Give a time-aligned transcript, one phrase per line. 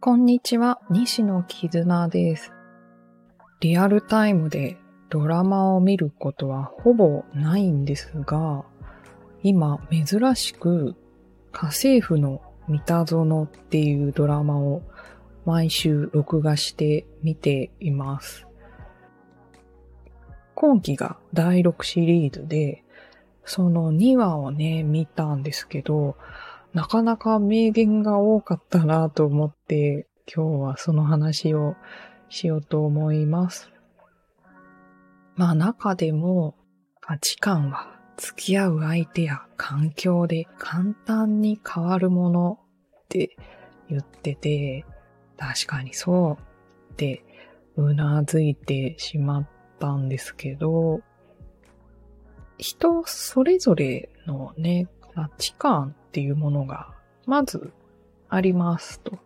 [0.00, 2.52] こんにちは、西野絆です。
[3.58, 4.78] リアルタイムで
[5.08, 8.64] ドラマを見ることはほぼないんですが、
[9.42, 10.94] 今珍しく
[11.50, 14.82] 家政婦の三田園っていうドラマを
[15.44, 18.46] 毎週録画して見ています。
[20.54, 22.84] 今期が第6シリーズで、
[23.48, 26.16] その2話をね、見たんですけど、
[26.74, 31.74] なかなか名言が多かったなと思って、今日はその話を
[32.28, 33.70] しようと思います。
[35.34, 36.56] まあ中でも
[37.00, 42.58] 価値観は付き合う相手や環境で簡単に変わるもの
[43.04, 43.36] って
[43.88, 44.84] 言ってて、
[45.38, 46.38] 確かにそ
[46.90, 47.24] うって
[47.76, 51.00] うなずいてしまったんですけど、
[52.58, 56.94] 人それぞれのね、価値観っていうものが
[57.26, 57.72] まず
[58.28, 59.18] ありますと。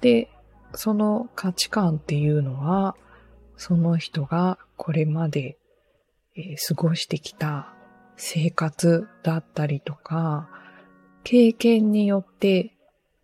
[0.00, 0.30] で、
[0.74, 2.96] その価値観っていうのは、
[3.56, 5.58] その人がこれまで、
[6.36, 7.74] え、過ごしてきた
[8.16, 10.48] 生活だったりとか、
[11.24, 12.76] 経験によって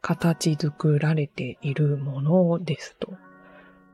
[0.03, 3.15] 形作られているものですと。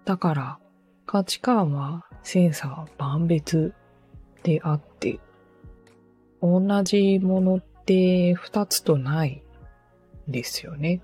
[0.04, 0.58] だから
[1.06, 3.74] 価値観は千差万別
[4.42, 5.20] であって、
[6.40, 9.42] 同じものって二つとない
[10.28, 11.00] ですよね。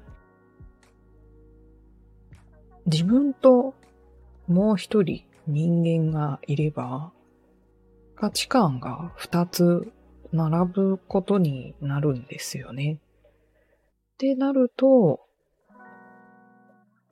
[2.86, 3.74] 自分と
[4.46, 7.12] もう一人人間がいれば、
[8.16, 9.92] 価値観が二つ
[10.32, 13.00] 並ぶことになるんですよね。
[14.14, 15.20] ってなると、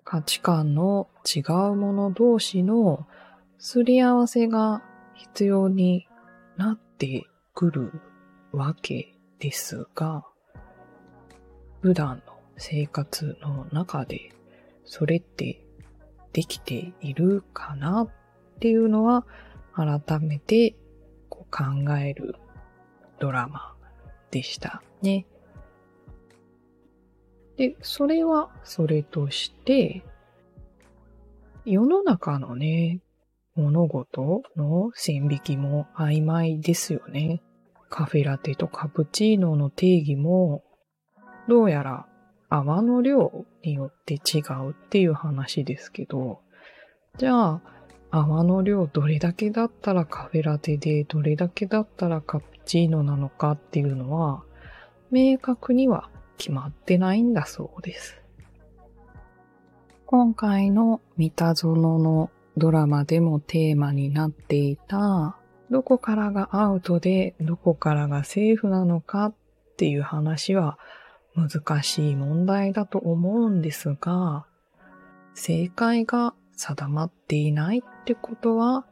[0.02, 3.06] 価値観の違うもの同士の
[3.58, 4.82] すり合わせが
[5.14, 6.06] 必要に
[6.56, 7.92] なってくる
[8.52, 10.24] わけですが、
[11.80, 14.32] 普段の生活の中で
[14.84, 15.64] それって
[16.32, 18.10] できているかなっ
[18.60, 19.26] ていうのは
[19.74, 20.76] 改めて
[21.28, 22.36] こう考える
[23.18, 23.74] ドラマ
[24.30, 25.26] でしたね。
[27.56, 30.04] で、それはそれとして、
[31.64, 33.00] 世の中のね、
[33.56, 37.42] 物事の線引きも曖昧ですよね。
[37.88, 40.62] カフェラテとカプチーノの定義も、
[41.48, 42.06] どうやら
[42.48, 46.40] 泡の量によって違うっていう話ですけど、
[47.18, 47.62] じゃあ、
[48.10, 54.44] 泡の量どれだけだったらカフェラテで、どれだけだったらカプチーノなのかっていうのは、
[55.10, 58.20] 明確には決まってないんだそうです。
[60.04, 65.36] 今回の三田園のドラマでもテーマになっていた、
[65.70, 69.34] どこからがアウトでどこからがセーフなのかっ
[69.76, 70.78] ていう話は
[71.34, 74.46] 難しい問題だと思うんですが、
[75.34, 78.86] 正解が定まっていないってことは、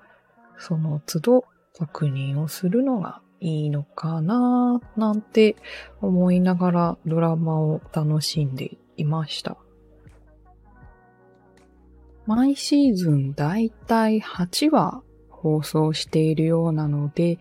[0.58, 1.44] その都度
[1.78, 5.56] 確認をするのがいいのかななんて
[6.00, 9.56] 思いながらドラマを楽しんでいました。
[12.26, 17.38] 毎シーズンだいたい8話放送しているようなので、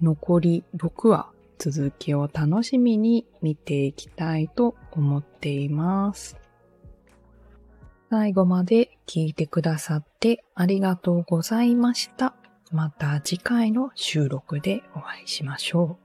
[0.00, 6.36] 残り6話続きを楽しみに見ていきたいと思っています。
[8.10, 12.34] 最後まで聞いてくださってありがとうございました。
[12.70, 16.04] また次回の収録でお会いしましょう。